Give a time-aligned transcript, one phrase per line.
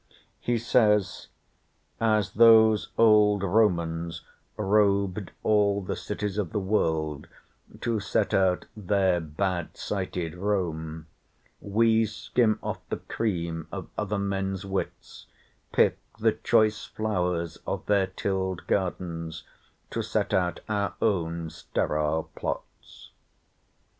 [0.39, 1.27] He says:
[1.99, 4.23] "As those old Romans
[4.57, 7.27] rob'd all the cities of the world,
[7.81, 11.05] to set out their bad sited Rome,
[11.59, 15.27] we skim off the cream of other men's wits,
[15.71, 19.43] pick the choice flowers of their till'd gardens
[19.91, 23.11] to set out our own steril plots."